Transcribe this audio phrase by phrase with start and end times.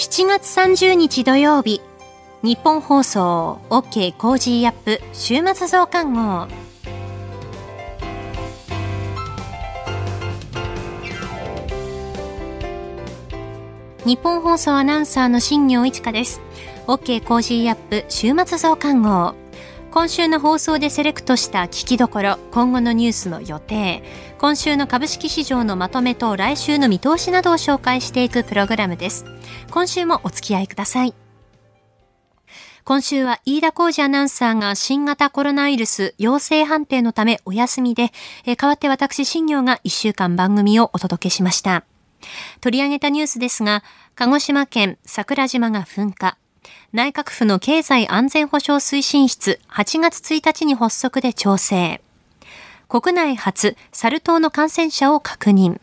[0.00, 1.82] 7月30日土曜日。
[2.42, 3.60] ニッポン放送。
[3.68, 4.98] OK Cozy up。
[5.12, 6.48] 週末増刊号。
[14.06, 16.40] ニッポン放送アナウンサーの新行市佳です。
[16.86, 18.06] OK Cozy up。
[18.08, 19.39] 週末増刊号。
[19.90, 24.04] 今週の放送でセレクトした聞きどころ、今後のニュースの予定、
[24.38, 29.24] 今週の株式市場のまとめと来週の見通しなどを紹介していくプログラムです。
[29.72, 31.14] 今週もお付き合いください。
[32.84, 38.12] 今週は飯田浩二アナウンサーが新型コロナウイルス陽性判定のためお休みで、
[38.46, 41.84] え代わって私新業が1週間番組をお届けしました。
[42.60, 43.82] 取り上げたニュースですが、
[44.14, 46.36] 鹿児島県桜島が噴火、
[46.92, 52.00] 内閣府の経済安全保障推進室8月1日に発足で調整。
[52.88, 55.80] 国内初、サル痘の感染者を確認。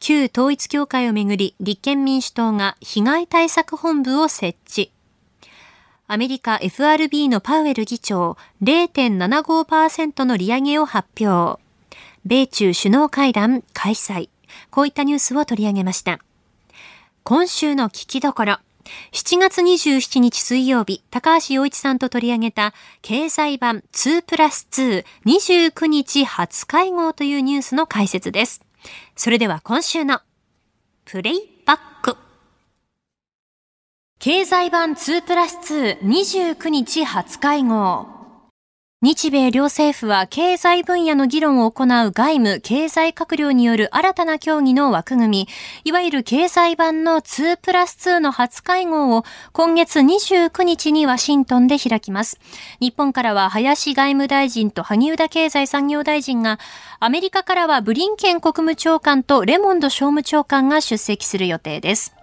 [0.00, 4.90] 旧統一協会をめぐり、立憲民主党が被害対策本部を設置。
[6.08, 11.62] アメリカ FRB のパウエル議長、0.75%の利上げを発表。
[12.24, 14.28] 米中首脳会談開催。
[14.70, 16.18] こういったニュースを取り上げました。
[17.22, 18.58] 今週の聞きどころ。
[19.12, 28.62] 7月27日水曜日、高橋洋一さんと取り上げた経済版2プラス2 29日初会合というニュースの解説です。
[29.16, 30.20] それでは今週の
[31.04, 32.16] プレイバック。
[34.18, 38.13] 経済版2プラス2 29日初会合。
[39.04, 45.48] 日米両政府は経済分野の議論を行う外務経済閣僚による新たな協議の枠組み、
[45.84, 52.40] いわゆる経済版の2プラス2の初会合を今月29日にワシントンで開きます。
[52.80, 56.58] 日本からは林外務大臣と萩生田経済産業大臣が、
[56.98, 62.16] アメリカからはブリンケン国務長官とレモンド商務長官が出席する予定です。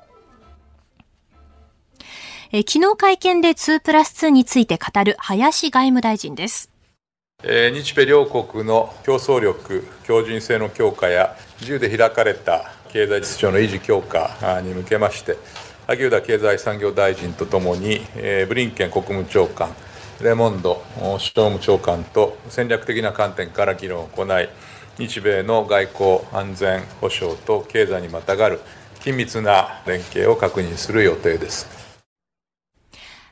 [2.53, 6.70] え昨日会見で2プラス2について語る林外務大臣です。
[7.43, 15.37] 日米両国の競争力、強靭性の強化や、自由で開かれた経済秩序の維持強化に向けまして、
[15.87, 18.01] 萩生田経済産業大臣とともに、
[18.47, 19.75] ブリンケン国務長官、
[20.21, 20.83] レモンド
[21.17, 24.47] 商務長官と戦略的な観点から議論を行い、
[24.99, 28.59] 日米の外交、安全保障と経済にまたがる
[28.99, 31.80] 緊密な連携を確認する予定です。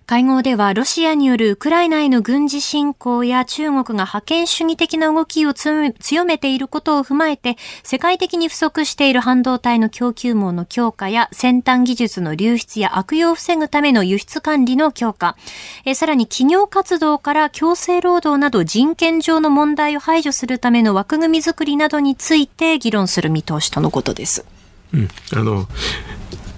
[0.09, 15.37] 会合ではロシアによるウクライナへの軍事侵攻や中国が覇権主義的な動きを強めていることを踏まえて、世界的に不足している半導体の供給網の強化や先端技術の流出や悪用を防ぐための輸出管理の強化、
[15.85, 24.43] えさらに企業活動から強制労働など人権上の問題を排除するための枠組みづくりなどについて議論する見通しとのことです。
[24.91, 25.67] うん、あの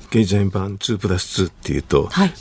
[0.09, 2.33] 経済版2プラス2っていうと、はい、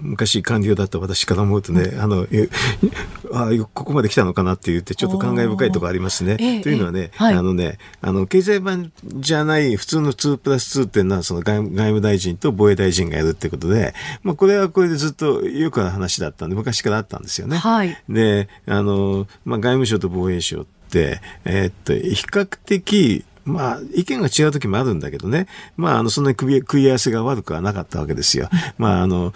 [0.00, 2.26] 昔官僚だった私から思うとね、あの、
[3.32, 6.36] あここまで来たのかなって言って、ちょっと感慨深いところありますね。
[6.62, 17.56] というのはね、はい、あのね、あの、経済版じゃない普通の2プラス2っていうのは、その外外務大臣と防衛大臣がやるってことで、まあ、これはこれでずっとよくある話だったんで、昔からあったんですよね。
[17.56, 17.96] はい。
[18.08, 25.46] で、あの、まあ、外務省と防衛省って、えー、っと、比較的、まあ、意見が違う時もあるんだけどね。
[25.76, 28.48] まあ、あの、そんなに食い合わせが悪くはなかったわけですよ。
[28.78, 29.32] まあ、あの、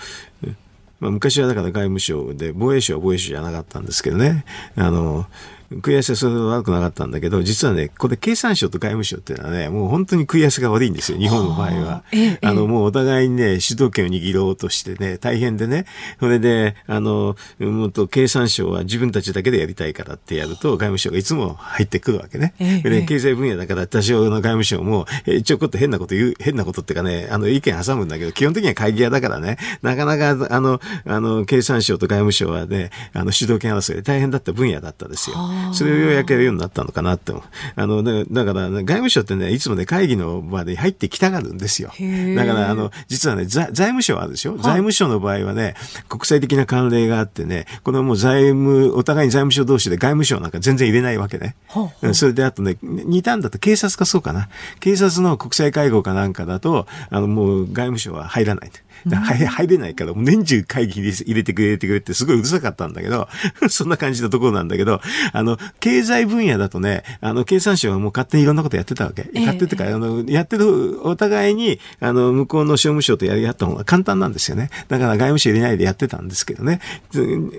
[1.00, 4.45] まあ、昔はだから外務省で、防衛省は防衛省じゃなかったんですけどね。
[4.77, 5.27] あの、
[5.72, 12.04] 食い合わせはそれほど悪くなかったんだけど、実はね、これ経産省と外務省っていうのはね、もう本当に食い合わせが悪いんですよ、日本の場合は。
[12.43, 15.87] あの、もうお互いにね、主導権を握ろうとしてね、大変でね、
[16.21, 22.54] それで、あの、もっと経産省は自分たちだけでやりたいからってやると、外務省がいつも入ってくるわけね。
[22.59, 35.37] で、経済分野だから多少の外務省も、えちょこっと変なこと言う、変なことっていうかね、あの、意見挟むんだけど、基本的には会議屋だからね、なかなか、あの、あの、経産省と外務省はね、あの、主導権争いで大変だった分野だったですよ。
[35.72, 37.33] それをようやくやるようになったのかなって。
[37.75, 41.89] あの、だから、外務省ってね、いつもね、会議の場で入ってきたがるんですよ。
[41.89, 45.75] だから、あの、実はね、財務省あるでしょ、はい、財務省の場合はね、
[46.09, 51.57] 国際的な慣例があってね、これはもう財務、お互いに財務省同士で外務省なんか全然入れないわけね。
[51.69, 54.48] ほうそれであとね、似たんだと警察かそうかな。
[54.81, 58.71] 警察の国際会合かなんかだと、あの、もう外務省は入らない。
[59.04, 63.28] 入れないから、年中会議入れてくれてくれってすごいうるさかったんだけど、
[63.69, 65.01] そんな感じのところなんだけど、
[65.33, 65.46] あの、
[65.81, 69.31] 経済分野だとね、あの、経産省はもう勝手にいろんなことやってたわけ。
[69.33, 74.71] えー、勝手ってか、あの、やってる、お互いに、あの、向こうの商務省とやり合った方が簡単なんですよね。
[74.89, 76.81] だから外務省入れないでやってたんですけどね。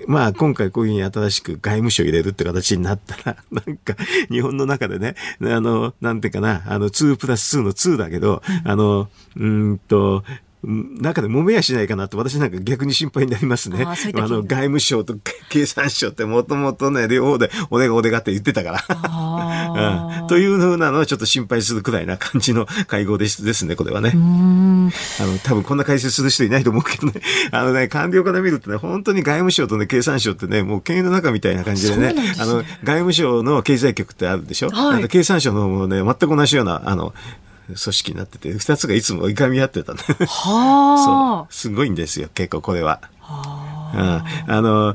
[0.06, 3.94] まあ、今回こういうふうに新しく外務省入れるって形になったら、 なんか、
[4.30, 10.24] 日本の中でね、あの、なんていうかな、あの、2プラス2の2だけど、あの、うんと、
[10.62, 13.84] 中で揉めやしないかなと私なんか逆に心配になりますね。
[13.84, 13.94] あ
[14.28, 15.16] の外務省と
[15.50, 18.84] 経産省ってもともとね、両方でおでがおでがって言ってたから。
[20.20, 24.12] うん、というふうなのはちょっと心配するくらいな感じの会合ですですね、これはね。
[24.14, 27.20] あの、多分こんな解説する人いないと思うけどね。
[27.52, 37.14] あのね、官僚から見るとね、本当に外務省とね、経産省ってね、もう権威の中みたいな感じでね、あの、外務省の経済局ってあるでしょ、はい、経産省のもね、全く同じような、あの、
[37.68, 40.00] 組織になってて、二つがいつも追いかみ合ってたね。
[40.26, 41.48] はあ。
[41.48, 41.54] そう。
[41.54, 43.00] すごいんですよ、結構これは。
[43.20, 44.24] はあ。
[44.48, 44.94] うん、あの、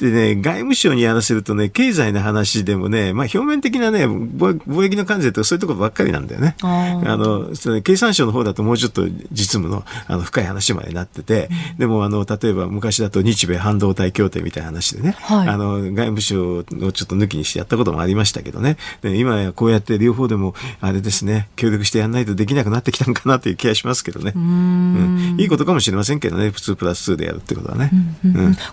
[0.00, 6.56] でね、外務省にやらせるとね、経済の話でもね、まあ表面的なね、貿易の関税とかそういうところばっかりなんだよね。
[6.62, 24.32] あの、その経産省の方だともうちょっと実務のあの深い話までなってて、うん、でもあの、例えば昔だと日米半導体協定みたいな話でね、はい、あの、外務省をちょっと抜きにしてやったこともありましたけどね、で今やこうやって両方でも、あれですね、協力してやらないとできなくなってきたのかなという気がしますけどね。
[24.34, 25.34] うん。
[25.34, 27.90] うん、いいことかもしれませんけどね、普通プラス2でやるってことはね。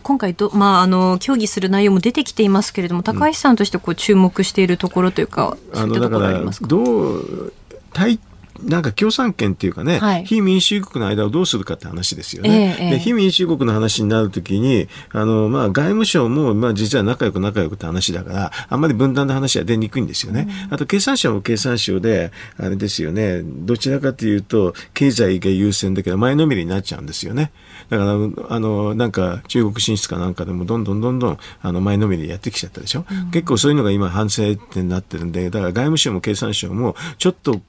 [0.03, 7.53] 今回ど、まあ、あの、協議する内容も出てきていますけれども、高橋さんとしてこう注目しているところというか、うん、あのだからどう
[7.93, 8.19] 対
[8.61, 12.77] なんか共産権っていうかね、はい、非民主国の間をどうするかって話ですよね。
[12.79, 20.47] えー、で非民主国の話になるときに、あの、まあ、外務省も、まあ、実は仲良く仲良くって話だから、あんまり分断の話は出にくいんですよね。
[20.67, 27.51] うん、あと、経産省も経産省で、あれですよね、どちらかというと、経済が優先だけど、前のめりになっちゃうんですよね。
[27.89, 28.11] だから、
[28.49, 33.05] あの、なんか、中国進出かなんかでも、どんどんどんどん、あの、前のめりでやってきちゃったでしょ。
[33.09, 37.61] うん、結構そういうのが今、反省点になってるんで、だから外務省も経産省も、ちょっと、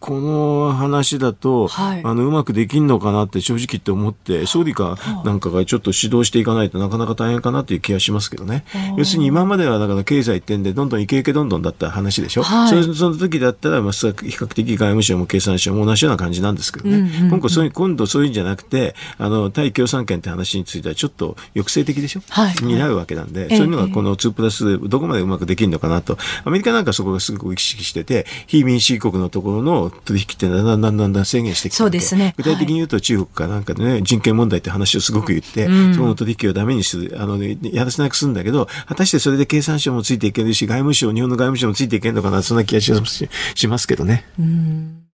[0.00, 8.64] この話だと、はい、あのうまくできんのかなって正直って思って総理かなんかがちょっと指導していかないとなかなか大変かなっていう気がしますけどね
[8.96, 29.73] 要するに今まではだから経済点でどんどんイケイケどんどんだった話でしょ、はい、その時だったら、まあ、比較的外務省も経産省も同じような感じなんですけどね、うんうんうん、今回そういう今度そういうんじゃなくてあの対共産権って話についてはちょっと抑制的でしょ、はい、になるわけなんで、そういうのがこの2プラスどこまでうまくできるのかなとアメリカなんかそこがすごく意識してて非民主主義国のところの
[30.04, 32.34] 取引ってだんだんだんだんだん制限してきてそうですね。
[32.36, 44.26] 具体的に言うと中国かなんかでね、人権問題って話をすごく言って、うん、その取引をダメにする、あの、ね、やらせなくするんだけど、果たしてそれで経産省もついていけるし、外務省、日本の外務省もついていけるのかな、そんな気がしますしますけどね。
[44.38, 45.04] うん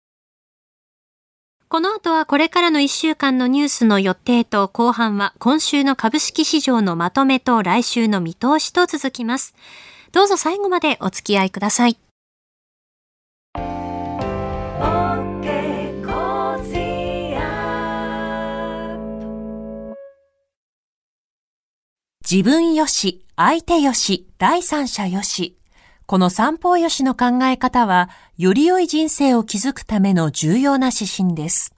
[1.70, 9.54] この後はこれからの1週間のニュースの予定と後半は今週の株式市場のまとめと来週の見通しと続きます。
[10.10, 11.96] どうぞ最後までお付き合いください。
[22.30, 25.58] 自分よし、相手よし、第三者よし。
[26.06, 31.74] この三方よしの考え方は、より良い人生を築くための重要な指針です。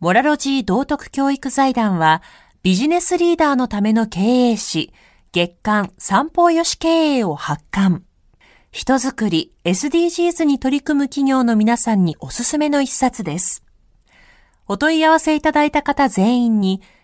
[0.00, 2.22] モラロジー道徳教育財団は、
[2.62, 4.90] ビジネスリーダーのための経営誌、
[5.32, 8.04] 月刊三方よし経営を発刊。
[8.70, 13.62] 人づくり、SDGs に取り組む企業の皆さんにおすすめの一冊です。
[14.66, 16.80] お問い合わせいただいた方全員に、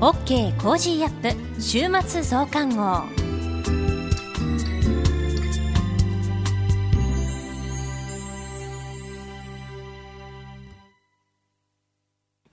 [0.00, 3.02] OK Cozy up 週末増刊号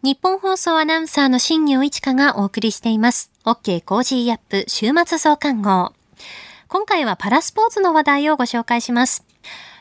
[0.01, 3.31] ニッポン放送アナウンサーの新行市佳がお送りしています。
[3.43, 5.93] OK Cozy up 週末増刊号。
[6.67, 9.23] 今回はパラスポーツの話題をご紹介します。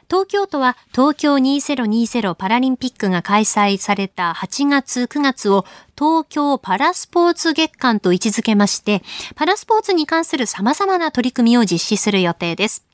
[0.09, 5.65] 東京都は東京2020パラリンピックが開催された8月9月を
[5.99, 9.03] 東京パラスポーツ月間と位置づけまして、
[9.35, 12.85] パラスポーツに関する様々な取り組みを実施する予定です。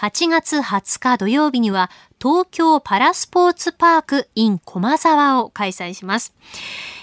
[0.00, 6.32] 8月20日土曜日には東京パラスポーツパーク in 駒沢を開催します。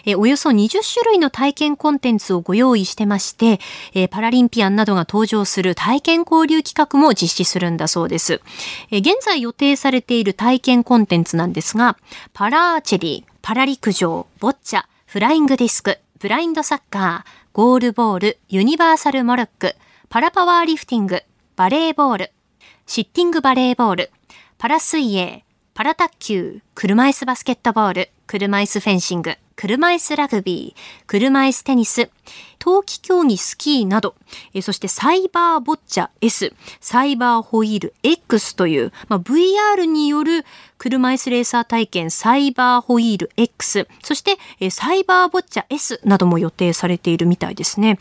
[0.03, 3.59] えおよそ20種類の体験コンテンツをご用意してまして、
[3.93, 8.41] えパラリンピアンなどが登場する体験交流企画も実施するんだそうです。
[8.89, 11.97] え現在予定されている体験コンテンツなんですが、
[12.33, 19.75] パラアーチェリー、パラ陸上、ボッチャ、フライングディスク、ブラインドサッカー、ゴールボール、ユニバーサルモルック、
[20.09, 21.21] パラパワーリフティング、
[21.55, 22.31] バレーボール、
[22.89, 24.11] シッティングバレーボール、
[24.57, 32.09] パラ水泳、パラ卓球、車椅子バスケットボール、車椅子フェンシング、車椅子ラグビー、車椅子テニス、
[32.59, 34.15] 冬季競技スキーなど、
[34.53, 40.45] えそしてサイバーボッチャ S、サイバーホイール X という、まあ、VR による
[40.77, 47.99] 車椅子レーサー体験サイバーホイール X、そしてえサイバーボッチャ S なども予定されているみたいですね。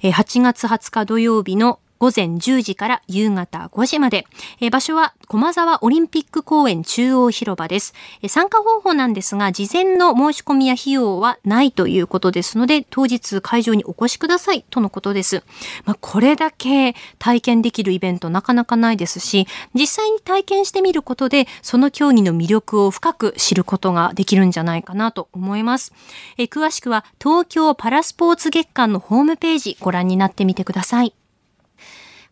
[0.00, 4.26] え8月20日土曜日の午前10時から夕方5時まで。
[4.60, 7.94] え場所は駒沢オリンピック公園中央広場です。
[8.22, 15.44] え参加方法なんですが、事前の申し込みや費用はないということですので、当日会場にお越しくださいとのことです。
[15.84, 25.92] まあ、これだけ体験できるイベントなかなかないですし、実際に体験してみることで、その競技の魅力を深く知ることができるんじゃないかなと思います。
[26.36, 31.14] え詳しくは東京パラスポーツ月間のホームページご覧になってみてください。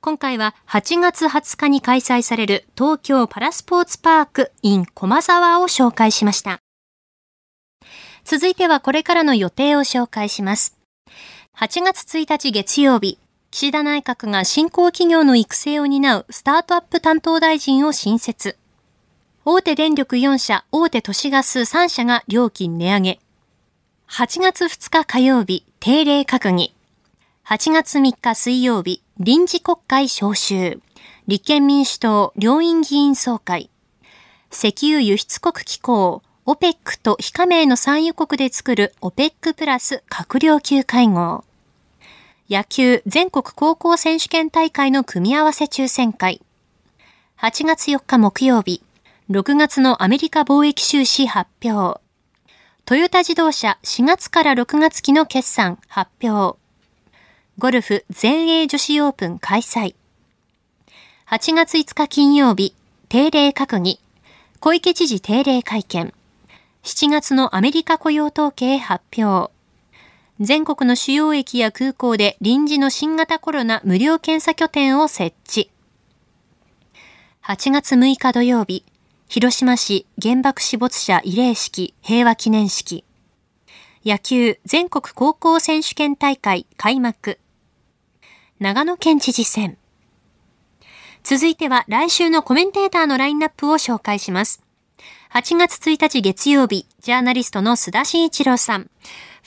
[0.03, 6.61] 今回は8月20日に開催される東京パラスポーツパーク in 駒沢を紹介しました。
[8.25, 10.79] 続いてはこれからの予定を紹介します。
[11.55, 13.19] 8月1日月曜日、
[13.51, 18.57] 岸田内閣が新興企業の育成を担うスタートアップ担当大臣を新設。
[19.45, 23.21] 大手電力4社、大手都市ガス3社が料金値上げ。
[24.09, 26.75] 8月2日火曜日、定例閣議。
[27.45, 30.81] 8月3日水曜日、臨時国会召集。
[31.27, 33.69] 立憲民主党両院議員総会。
[34.51, 41.45] 石油輸出国機構 OPEC と非加盟の産油国で作る OPEC プラス閣僚級会合。
[42.49, 46.41] 野球全国高校選手権大会の組み合わせ抽選会。
[47.41, 48.83] 8月4日木曜日、
[49.29, 52.01] 6月のアメリカ貿易収支発表。
[52.87, 56.60] トヨタ自動車4月から6月期の決算発表。
[57.61, 59.95] ゴルフ全英女子オープン開催。
[61.29, 62.75] 8月5日金曜日、
[63.11, 64.01] 定例閣議。
[64.61, 66.15] 小池知事定例会見。
[66.85, 69.53] 7月のアメリカ雇用統計発表。
[70.41, 75.71] 全国の主要駅や空港で臨時の新型コロナ無料検査拠点を設置。
[77.45, 78.87] 8月6日土曜日、
[79.29, 83.05] 広島市原爆死没者慰霊式平和記念式。
[84.03, 87.39] 野球全国高校選手権大会開幕。
[88.61, 89.79] 長野県知事選。
[91.25, 94.63] 続いては来週のコメンテーターのラインナップを紹介します。
[95.33, 98.91] 8月1日月曜日、ジャーナリストの須田慎一郎さん。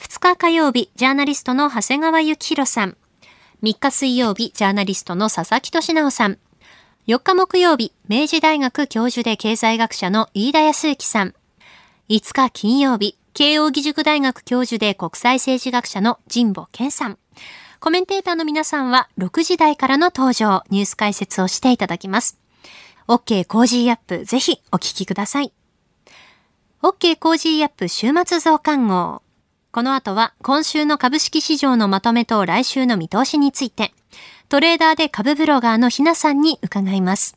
[0.00, 2.96] 2日火曜日、ジャーナリストの長谷川幸宏さん。
[3.62, 6.38] 3日水曜日、ジャーナリストの佐々木俊尚さん。
[7.06, 11.34] 4日木曜日、明治大学教授で経済学者の飯田康之さん。
[12.08, 17.18] 5日金曜日、慶応義塾大学教授で国際政治学者の神保謙さん。
[17.84, 22.38] コメンテーターの皆さんは6時台からの登場、ニュース解説をしていただきます。
[23.08, 25.52] OK コージーアップ、ぜひお聞きください。
[26.82, 29.20] OK コージーアップ週末増刊号。
[29.70, 33.92] この後は今週の株式市場のまとめと来週の見通しについて、
[34.48, 37.36] トレーダーで株ブロガーのひなさんに伺います。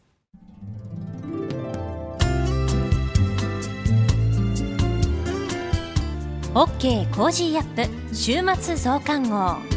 [6.53, 9.76] OK Cozy up 週末増刊号。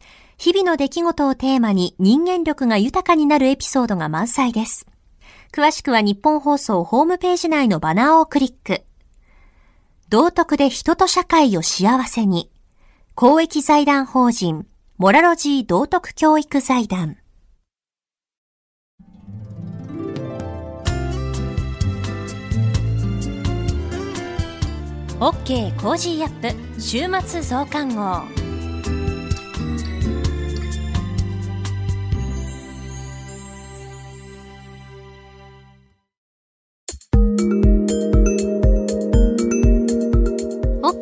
[0.43, 4.87] 日々の出来事をテーマに人間力が豊かになるエピソードが満載です。
[5.53, 8.81] 詳しくは日本放送ホームページ内のバナーをクリック。
[10.09, 12.49] 道徳で人と社会を幸せに。
[13.13, 14.65] 公益財団法人、
[14.97, 17.17] モラロジー道徳教育財団。
[25.19, 28.40] OK Cozy up 週末増刊号。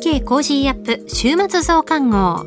[0.00, 2.46] OK Cozy up 週末増刊号。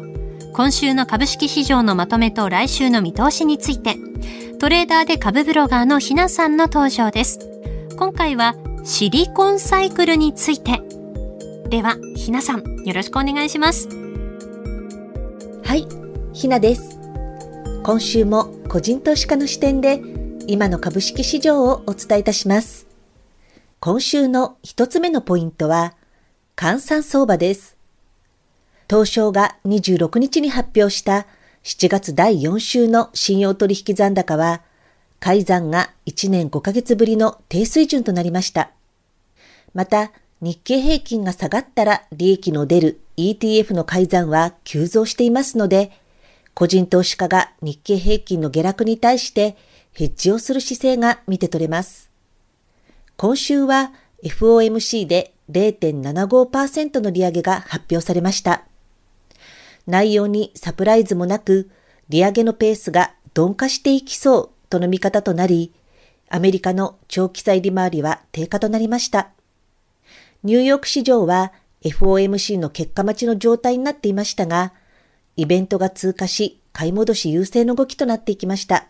[0.54, 3.96] 今週の株式市場のまとめと来週の見通しについて、
[4.58, 7.38] トレーダーで株ブロガーのひなさんの登場です。
[7.96, 10.82] 今回はシリコンサイクルについて。
[11.70, 13.88] では、ひなさん、よろしくお願いします。
[15.64, 15.88] はい、
[16.34, 17.00] ひなです。
[17.84, 20.02] 今週も個人投資家の視点で
[20.48, 22.88] 今の株式市場をお伝えいたします。
[23.80, 25.94] 今週の一つ目のポイントは、
[26.56, 27.78] 換算相場です。
[28.90, 31.26] 東証が26日に発表した
[31.64, 34.62] 7月第4週の信用取引残高は、
[35.20, 38.72] 改ざんが1年5ヶ月ぶりの低水準となりました。
[39.74, 45.92] また、日経平均が下がったら利益の出る ETF の改ざんは急増していますので、
[46.54, 49.58] 個人投資家が日経平均の下落に対して
[49.94, 52.12] ヘッジをする姿勢が見て取れます。
[53.16, 53.94] 今週は
[54.24, 58.64] FOMC で0.75%の利上げが発表されました。
[59.86, 61.70] 内容にサプライズもなく、
[62.10, 65.74] 利上げのペースが鈍化していきそうとの見方となり、
[66.30, 69.30] アメリカの長期債利回りは低下となりました。
[70.44, 74.74] ニューヨーク市場は FOMC の結果待ちの状態になっていましたが、
[75.36, 78.88] イベントが通過し、買い戻し優勢の動きとなっていきました。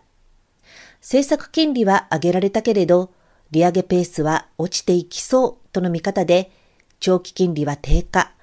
[1.01, 3.11] 政策金利は上げられたけれど、
[3.53, 6.51] 利上げペースは落ちていきそうとの見方で、
[6.99, 8.33] 長期金利は低下、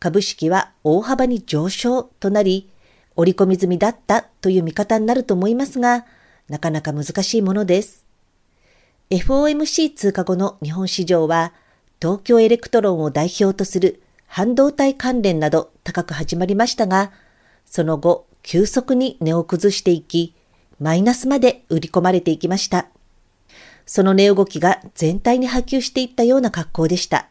[0.00, 2.68] 株式は大幅に上昇となり、
[3.14, 6.04] 織り込み済みだったという見方になると思いますが、
[6.48, 8.04] なかなか難しいものです。
[9.10, 11.52] FOMC 通過後の日本市場は、
[12.00, 17.12] 東京エレクトロンを代表とする半導体関連など高く始まりましたが、
[17.66, 20.34] その後、急速に値を崩していき、
[20.80, 22.88] マイナスまで売り込まれていきました。
[23.86, 27.28] その値動きが全体に波及していったような格好でした。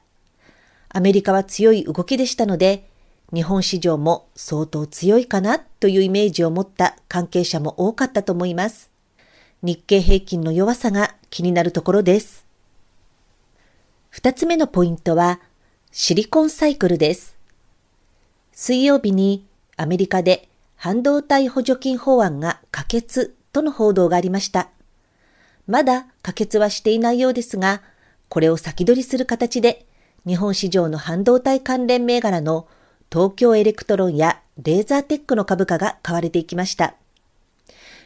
[0.89, 2.87] アメリカは強い動きでしたので、
[3.33, 8.91] 日本市場も相当強いかなというイメージを持った関係者も多かったと思います。
[9.63, 12.45] 日経平均の弱さが気になるところです。
[14.09, 15.39] 二つ目のポイントは、
[15.91, 17.35] シリコンサイクルです。
[18.51, 24.69] 水曜日にアメリカで半導体補助金法案が可決との報道がありました。
[25.67, 27.81] まだ可決はしていないようですが、
[28.29, 29.85] これを先取りする形で
[30.25, 32.67] 日本市場の半導体関連銘柄の
[33.11, 36.95] 東京エレクトロンやレーザーテックの株価が買われていきました。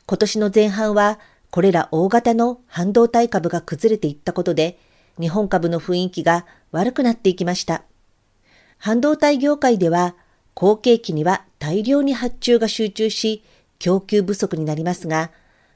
[0.05, 4.77] 今年の前半はこれら大型の半導体株が崩れていったことで
[5.19, 7.83] 日本株の雰囲気が悪くなっていきました。
[8.77, 10.15] 半導体業界では
[10.53, 13.43] 好景気には大量に発注が集中し
[13.79, 15.31] 供給不足になりますが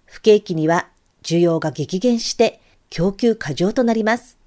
[0.06, 0.88] 不景気には
[1.24, 4.38] 需要が激減して供給過剰となります。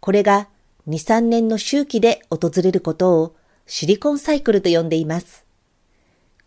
[0.00, 0.48] これが
[0.88, 5.44] 2、3年の周期で訪れることをシリコンサイクルと呼んでいます。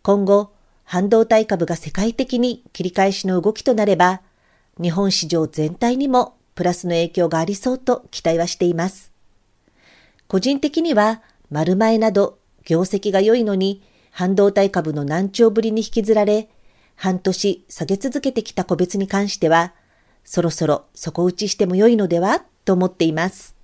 [0.01, 0.51] 今後、
[0.84, 4.21] 半導体株が世界的に切り返しの動きとなれば、
[4.82, 9.12] 日本市場全体にもプラスの影響がありそうと期待はしています。
[10.28, 16.49] 個人的には、丸前など業績が良いのに、半導体株の難聴ぶりに引きずられ、
[16.96, 19.74] 半年下げ続けてきた個別に関しては、
[20.24, 22.44] そろそろ底打ちしても良いのでは？
[22.64, 23.56] と思っています。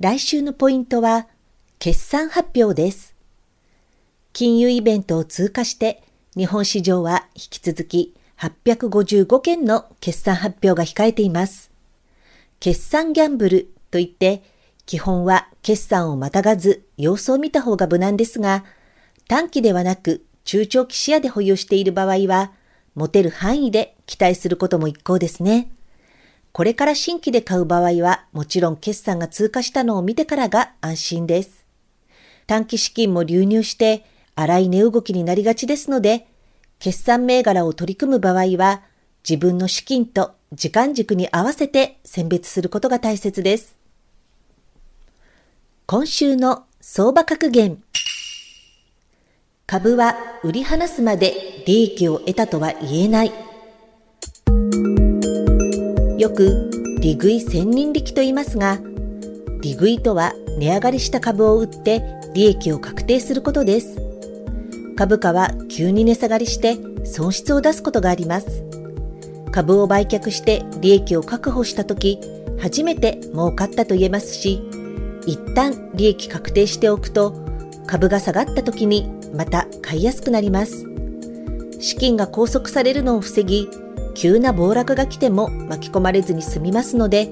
[0.00, 1.26] 来週のポイントは、
[1.78, 3.14] 決算発表です。
[4.32, 6.02] 金融イベントを通過して、
[6.36, 11.70] 日本市場は引き続き855件の決算発表が控えています。
[12.60, 14.42] 決算ギャンブルといって、
[14.86, 18.64] 基本は決算をまたがず様子を見た方が無難ですが、
[19.26, 22.52] 短期ではなく中長期視野で保有している場合は、
[22.94, 25.70] 持てる範囲で期待することも一向ですね。
[26.52, 31.66] これから新規で買う場合は、もちろん決算が通過したのを見てからが安心です。
[32.46, 34.06] 短期資金も流入して、
[34.36, 36.26] 荒い値動きになりがちですので、
[36.78, 38.80] 決算銘柄を取り組む場合は、
[39.28, 43.76] 自分の資金と時間軸に合わせて選別することが大切です。
[45.84, 47.82] 今週の相場格言。
[49.70, 53.32] 株は売り離すまで利益を得たとは言えない。
[56.16, 58.78] よく利食い千人力と言いますが、
[59.60, 62.02] 利食いとは値上がりした株を売って
[62.32, 63.98] 利益を確定することです。
[64.96, 68.64] 株価は急に値下がりして損失を出すことがあります。
[69.52, 72.18] 株を売却して利益を確保したとき、
[72.58, 74.62] 初めて儲かったと言えますし、
[75.26, 77.46] 一旦利益確定しておくと、
[77.88, 80.86] 株が下がった時にまた買いやすくなります。
[81.80, 83.68] 資金が拘束されるのを防ぎ、
[84.14, 87.28] 急な暴落が来ても巻き込まれずに済みますので、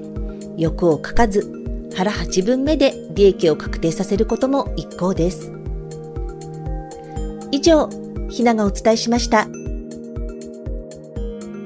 [0.57, 1.53] 欲をかかず、
[1.95, 5.51] 腹八分目で利益を確定させることも一向です。
[7.51, 7.89] 以上、
[8.29, 9.47] ひながお伝えしました。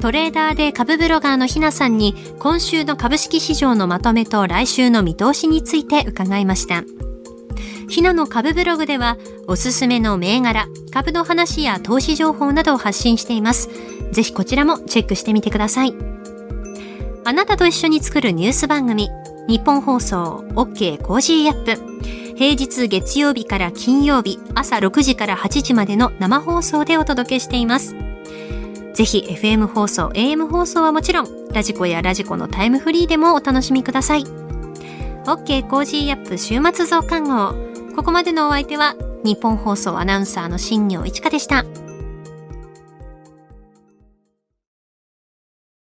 [0.01, 6.83] トレーダーで株ブロガーのひなさんに今週の株式市場のまとめと来週の見通しについて伺いました。
[7.91, 13.69] ひなの株ブログではおすすめの銘柄、株の話や投資情報などを発信しています。
[14.13, 15.93] ぜひこちらもチェックしてみてください。
[17.25, 19.09] あなたと一緒に作るニュース番組、
[19.49, 22.01] ニッポン放送 OK Cozy up。
[22.37, 27.93] 平日月曜日から金曜日朝6時から8時までの生放送でお届けしています。
[28.93, 34.23] ぜひ FM 放送、AM 放送はもちろん、 radiko や radiko のタイムフリーでもお楽しみください。
[35.25, 37.70] OK Cozy up 週末増刊号。
[37.95, 41.65] ここまでのお相手は、ニッポン放送アナウンサーの新行市佳でした。